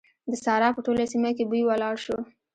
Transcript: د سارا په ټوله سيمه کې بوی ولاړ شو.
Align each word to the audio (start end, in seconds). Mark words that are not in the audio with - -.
د 0.29 0.31
سارا 0.43 0.69
په 0.75 0.81
ټوله 0.85 1.03
سيمه 1.13 1.31
کې 1.37 1.43
بوی 1.49 1.61
ولاړ 1.65 1.95
شو. 2.03 2.17